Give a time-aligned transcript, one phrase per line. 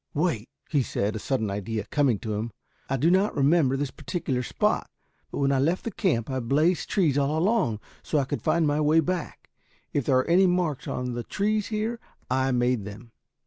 [0.15, 2.51] "Wait," he said, a sudden idea coming to him.
[2.89, 4.89] "I do not remember this particular spot,
[5.29, 8.65] but when I left the camp I blazed trees all along so I could find
[8.65, 9.51] my way back.
[9.93, 11.99] If there are any marks on the trees here,
[12.31, 13.11] I made them."